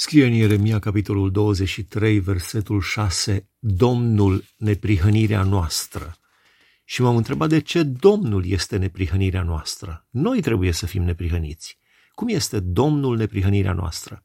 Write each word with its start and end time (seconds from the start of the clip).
Scrie 0.00 0.26
în 0.26 0.32
Ieremia, 0.32 0.78
capitolul 0.78 1.30
23, 1.30 2.18
versetul 2.18 2.80
6, 2.80 3.48
Domnul 3.58 4.44
neprihănirea 4.56 5.42
noastră. 5.42 6.16
Și 6.84 7.02
m-am 7.02 7.16
întrebat 7.16 7.48
de 7.48 7.60
ce 7.60 7.82
Domnul 7.82 8.46
este 8.46 8.76
neprihănirea 8.76 9.42
noastră. 9.42 10.06
Noi 10.10 10.40
trebuie 10.40 10.72
să 10.72 10.86
fim 10.86 11.02
neprihăniți. 11.02 11.78
Cum 12.14 12.28
este 12.28 12.60
Domnul 12.60 13.16
neprihănirea 13.16 13.72
noastră? 13.72 14.24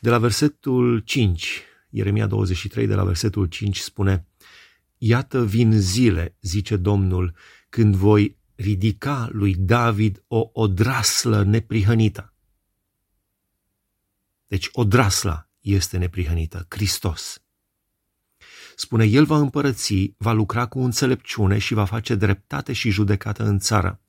De 0.00 0.10
la 0.10 0.18
versetul 0.18 0.98
5, 0.98 1.60
Ieremia 1.90 2.26
23, 2.26 2.86
de 2.86 2.94
la 2.94 3.04
versetul 3.04 3.46
5 3.46 3.78
spune, 3.78 4.26
Iată 4.98 5.44
vin 5.44 5.72
zile, 5.72 6.36
zice 6.40 6.76
Domnul, 6.76 7.34
când 7.68 7.94
voi 7.94 8.36
ridica 8.54 9.28
lui 9.32 9.54
David 9.54 10.24
o 10.26 10.50
odraslă 10.52 11.42
neprihănită 11.42 12.31
deci 14.52 14.68
odrasla 14.72 15.50
este 15.60 15.98
neprihănită, 15.98 16.66
Hristos. 16.68 17.42
Spune, 18.76 19.04
El 19.04 19.24
va 19.24 19.36
împărăți, 19.36 20.14
va 20.16 20.32
lucra 20.32 20.66
cu 20.66 20.78
înțelepciune 20.78 21.58
și 21.58 21.74
va 21.74 21.84
face 21.84 22.14
dreptate 22.14 22.72
și 22.72 22.90
judecată 22.90 23.44
în 23.44 23.58
țară. 23.58 24.00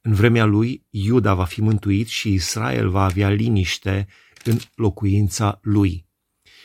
În 0.00 0.14
vremea 0.14 0.44
lui, 0.44 0.86
Iuda 0.90 1.34
va 1.34 1.44
fi 1.44 1.60
mântuit 1.60 2.06
și 2.06 2.32
Israel 2.32 2.90
va 2.90 3.04
avea 3.04 3.28
liniște 3.28 4.08
în 4.44 4.58
locuința 4.74 5.58
lui. 5.62 6.06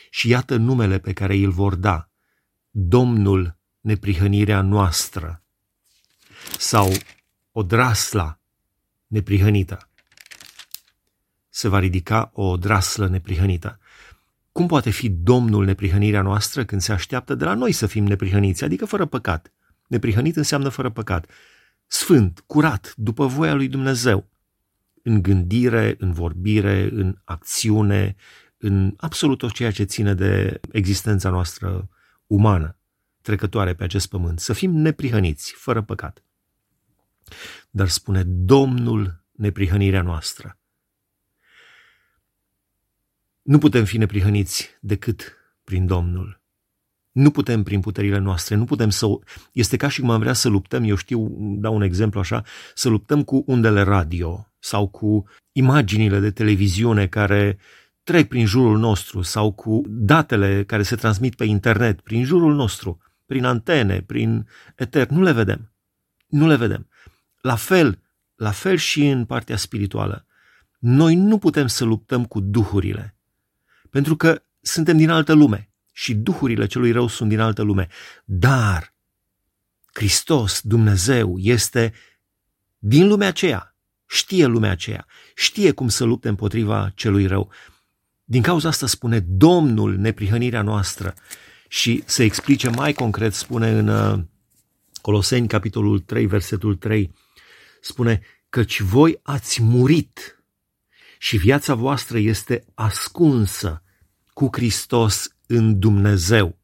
Și 0.09 0.27
iată 0.27 0.55
numele 0.55 0.99
pe 0.99 1.13
care 1.13 1.35
îl 1.35 1.51
vor 1.51 1.75
da, 1.75 2.11
Domnul 2.69 3.57
neprihănirea 3.79 4.61
noastră 4.61 5.43
sau 6.57 6.91
odrasla 7.51 8.41
neprihănită 9.07 9.88
se 11.59 11.67
va 11.67 11.79
ridica 11.79 12.31
o 12.33 12.57
draslă 12.57 13.07
neprihănită. 13.07 13.79
Cum 14.51 14.67
poate 14.67 14.89
fi 14.89 15.09
Domnul 15.09 15.65
neprihănirea 15.65 16.21
noastră 16.21 16.65
când 16.65 16.81
se 16.81 16.91
așteaptă 16.91 17.35
de 17.35 17.45
la 17.45 17.53
noi 17.53 17.71
să 17.71 17.85
fim 17.85 18.05
neprihăniți, 18.05 18.63
adică 18.63 18.85
fără 18.85 19.05
păcat? 19.05 19.53
Neprihănit 19.87 20.35
înseamnă 20.35 20.69
fără 20.69 20.89
păcat. 20.89 21.29
Sfânt, 21.87 22.43
curat, 22.45 22.93
după 22.95 23.25
voia 23.25 23.53
lui 23.53 23.67
Dumnezeu. 23.67 24.29
În 25.03 25.21
gândire, 25.21 25.95
în 25.97 26.11
vorbire, 26.11 26.89
în 26.91 27.17
acțiune, 27.23 28.15
în 28.57 28.93
absolut 28.97 29.37
tot 29.37 29.51
ceea 29.51 29.71
ce 29.71 29.83
ține 29.83 30.13
de 30.13 30.59
existența 30.71 31.29
noastră 31.29 31.89
umană, 32.27 32.77
trecătoare 33.21 33.73
pe 33.73 33.83
acest 33.83 34.07
pământ. 34.07 34.39
Să 34.39 34.53
fim 34.53 34.71
neprihăniți, 34.71 35.53
fără 35.57 35.81
păcat. 35.81 36.23
Dar 37.69 37.87
spune 37.87 38.23
Domnul 38.23 39.23
neprihănirea 39.31 40.01
noastră. 40.01 40.58
Nu 43.49 43.57
putem 43.57 43.85
fi 43.85 43.97
neprihăniți 43.97 44.77
decât 44.81 45.37
prin 45.63 45.85
Domnul. 45.85 46.41
Nu 47.11 47.31
putem 47.31 47.63
prin 47.63 47.79
puterile 47.79 48.17
noastre, 48.17 48.55
nu 48.55 48.65
putem 48.65 48.89
să... 48.89 49.05
Este 49.51 49.77
ca 49.77 49.87
și 49.87 49.99
cum 49.99 50.09
am 50.09 50.19
vrea 50.19 50.33
să 50.33 50.49
luptăm, 50.49 50.83
eu 50.83 50.95
știu, 50.95 51.27
dau 51.59 51.75
un 51.75 51.81
exemplu 51.81 52.19
așa, 52.19 52.43
să 52.73 52.89
luptăm 52.89 53.23
cu 53.23 53.43
undele 53.45 53.81
radio 53.81 54.47
sau 54.59 54.87
cu 54.87 55.23
imaginile 55.51 56.19
de 56.19 56.31
televiziune 56.31 57.07
care 57.07 57.57
trec 58.03 58.27
prin 58.27 58.45
jurul 58.45 58.77
nostru 58.77 59.21
sau 59.21 59.51
cu 59.51 59.81
datele 59.87 60.63
care 60.63 60.83
se 60.83 60.95
transmit 60.95 61.35
pe 61.35 61.45
internet 61.45 62.01
prin 62.01 62.23
jurul 62.23 62.55
nostru, 62.55 62.97
prin 63.25 63.45
antene, 63.45 64.01
prin 64.01 64.47
eter. 64.75 65.07
Nu 65.07 65.21
le 65.21 65.31
vedem. 65.31 65.71
Nu 66.27 66.47
le 66.47 66.55
vedem. 66.55 66.87
La 67.41 67.55
fel, 67.55 67.99
la 68.35 68.51
fel 68.51 68.75
și 68.75 69.07
în 69.07 69.25
partea 69.25 69.57
spirituală. 69.57 70.25
Noi 70.79 71.15
nu 71.15 71.37
putem 71.37 71.67
să 71.67 71.85
luptăm 71.85 72.25
cu 72.25 72.39
duhurile 72.39 73.13
pentru 73.89 74.15
că 74.15 74.41
suntem 74.61 74.97
din 74.97 75.09
altă 75.09 75.33
lume 75.33 75.69
și 75.91 76.13
duhurile 76.13 76.65
celui 76.65 76.91
rău 76.91 77.07
sunt 77.07 77.29
din 77.29 77.39
altă 77.39 77.61
lume. 77.61 77.87
Dar 78.25 78.93
Hristos, 79.93 80.61
Dumnezeu, 80.63 81.37
este 81.37 81.93
din 82.77 83.07
lumea 83.07 83.27
aceea, 83.27 83.75
știe 84.05 84.45
lumea 84.45 84.71
aceea, 84.71 85.05
știe 85.35 85.71
cum 85.71 85.87
să 85.87 86.03
lupte 86.03 86.27
împotriva 86.27 86.91
celui 86.95 87.25
rău. 87.25 87.51
Din 88.23 88.41
cauza 88.41 88.67
asta 88.67 88.87
spune 88.87 89.19
Domnul 89.19 89.97
neprihănirea 89.97 90.61
noastră 90.61 91.13
și 91.67 92.03
să 92.05 92.23
explice 92.23 92.69
mai 92.69 92.93
concret, 92.93 93.33
spune 93.33 93.69
în 93.69 93.87
uh, 93.87 94.19
Coloseni, 95.01 95.47
capitolul 95.47 95.99
3, 95.99 96.25
versetul 96.25 96.75
3, 96.75 97.13
spune, 97.81 98.21
căci 98.49 98.79
voi 98.81 99.19
ați 99.23 99.61
murit 99.61 100.38
și 101.21 101.37
viața 101.37 101.73
voastră 101.73 102.17
este 102.17 102.65
ascunsă 102.73 103.83
cu 104.33 104.47
Hristos 104.51 105.27
în 105.47 105.79
Dumnezeu. 105.79 106.57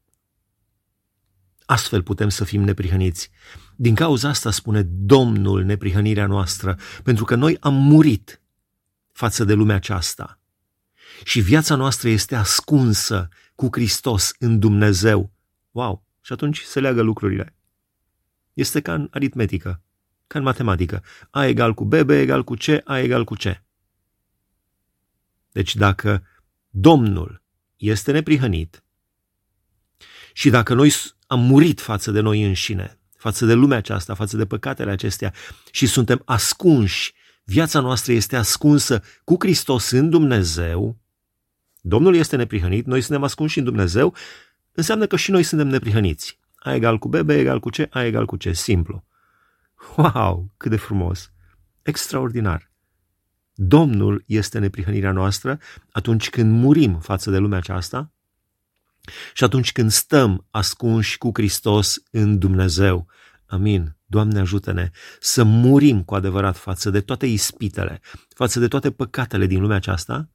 Astfel 1.64 2.02
putem 2.02 2.28
să 2.28 2.44
fim 2.44 2.62
neprihăniți. 2.62 3.30
Din 3.76 3.94
cauza 3.94 4.28
asta 4.28 4.50
spune 4.50 4.82
Domnul 4.82 5.64
neprihănirea 5.64 6.26
noastră, 6.26 6.78
pentru 7.02 7.24
că 7.24 7.34
noi 7.34 7.56
am 7.60 7.74
murit 7.74 8.40
față 9.12 9.44
de 9.44 9.52
lumea 9.52 9.76
aceasta. 9.76 10.40
Și 11.24 11.40
viața 11.40 11.74
noastră 11.74 12.08
este 12.08 12.34
ascunsă 12.34 13.28
cu 13.54 13.68
Hristos 13.72 14.32
în 14.38 14.58
Dumnezeu. 14.58 15.32
Wow! 15.70 16.04
Și 16.20 16.32
atunci 16.32 16.60
se 16.60 16.80
leagă 16.80 17.02
lucrurile. 17.02 17.56
Este 18.52 18.80
ca 18.80 18.94
în 18.94 19.08
aritmetică, 19.10 19.82
ca 20.26 20.38
în 20.38 20.44
matematică. 20.44 21.02
A 21.30 21.46
egal 21.46 21.74
cu 21.74 21.84
B, 21.84 22.00
B 22.02 22.10
egal 22.10 22.44
cu 22.44 22.54
C, 22.54 22.64
A 22.84 22.98
egal 22.98 23.24
cu 23.24 23.34
C. 23.34 23.65
Deci 25.56 25.76
dacă 25.76 26.22
Domnul 26.70 27.42
este 27.76 28.12
neprihănit 28.12 28.84
și 30.32 30.50
dacă 30.50 30.74
noi 30.74 30.94
am 31.26 31.40
murit 31.40 31.80
față 31.80 32.10
de 32.10 32.20
noi 32.20 32.42
înșine, 32.42 32.98
față 33.16 33.46
de 33.46 33.52
lumea 33.52 33.78
aceasta, 33.78 34.14
față 34.14 34.36
de 34.36 34.46
păcatele 34.46 34.90
acestea 34.90 35.32
și 35.70 35.86
suntem 35.86 36.22
ascunși, 36.24 37.14
viața 37.44 37.80
noastră 37.80 38.12
este 38.12 38.36
ascunsă 38.36 39.02
cu 39.24 39.36
Hristos 39.38 39.90
în 39.90 40.10
Dumnezeu, 40.10 40.98
Domnul 41.80 42.14
este 42.14 42.36
neprihănit, 42.36 42.86
noi 42.86 43.00
suntem 43.00 43.22
ascunși 43.22 43.58
în 43.58 43.64
Dumnezeu, 43.64 44.14
înseamnă 44.72 45.06
că 45.06 45.16
și 45.16 45.30
noi 45.30 45.42
suntem 45.42 45.68
neprihăniți. 45.68 46.38
A 46.56 46.74
egal 46.74 46.98
cu 46.98 47.08
B, 47.08 47.20
B 47.20 47.28
egal 47.28 47.60
cu 47.60 47.68
C, 47.68 47.76
A 47.90 48.04
egal 48.04 48.26
cu 48.26 48.36
C. 48.36 48.54
Simplu. 48.54 49.04
Wow, 49.96 50.52
cât 50.56 50.70
de 50.70 50.76
frumos! 50.76 51.32
Extraordinar! 51.82 52.70
Domnul 53.58 54.22
este 54.26 54.58
neprihănirea 54.58 55.12
noastră 55.12 55.58
atunci 55.90 56.30
când 56.30 56.52
murim 56.60 56.98
față 56.98 57.30
de 57.30 57.38
lumea 57.38 57.58
aceasta 57.58 58.12
și 59.34 59.44
atunci 59.44 59.72
când 59.72 59.90
stăm 59.90 60.46
ascunși 60.50 61.18
cu 61.18 61.30
Hristos 61.34 62.02
în 62.10 62.38
Dumnezeu. 62.38 63.06
Amin. 63.46 63.96
Doamne 64.06 64.40
ajută-ne 64.40 64.90
să 65.20 65.44
murim 65.44 66.02
cu 66.02 66.14
adevărat 66.14 66.56
față 66.56 66.90
de 66.90 67.00
toate 67.00 67.26
ispitele, 67.26 68.00
față 68.28 68.60
de 68.60 68.68
toate 68.68 68.90
păcatele 68.90 69.46
din 69.46 69.60
lumea 69.60 69.76
aceasta, 69.76 70.30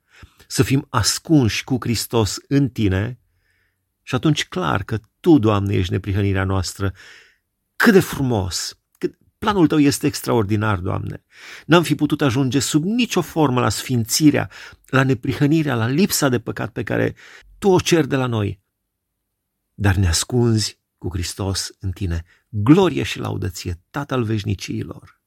să 0.48 0.64
fim 0.64 0.88
ascunși 0.90 1.64
cu 1.64 1.78
Hristos 1.80 2.38
în 2.48 2.70
Tine 2.70 3.20
și 4.04 4.16
atunci 4.16 4.48
clar 4.48 4.84
că 4.84 5.00
Tu, 5.20 5.40
Doamne, 5.40 5.76
ești 5.76 5.92
neprihănirea 5.92 6.44
noastră. 6.44 6.94
Cât 7.76 7.94
de 7.94 8.00
frumos, 8.00 8.81
Planul 9.46 9.68
tău 9.68 9.80
este 9.80 10.08
extraordinar, 10.08 10.80
Doamne. 10.80 11.24
N-am 11.66 11.84
fi 11.84 11.96
putut 11.96 12.22
ajunge 12.22 12.60
sub 12.60 12.84
nicio 12.84 13.22
formă 13.22 13.60
la 13.60 13.70
sfințirea, 13.70 14.50
la 14.86 15.04
neprihănirea, 15.04 15.76
la 15.76 15.88
lipsa 15.88 16.30
de 16.30 16.40
păcat 16.40 16.72
pe 16.72 16.84
care 16.84 17.16
Tu 17.58 17.70
o 17.70 17.80
cer 17.80 18.06
de 18.06 18.16
la 18.16 18.26
noi. 18.26 18.62
Dar 19.74 19.96
ne 19.96 20.08
ascunzi 20.08 20.80
cu 20.98 21.10
Hristos 21.12 21.72
în 21.80 21.92
tine. 21.92 22.24
Glorie 22.50 23.04
și 23.04 23.20
laudăție, 23.20 23.82
Tatăl 23.90 24.24
veșniciilor. 24.24 25.21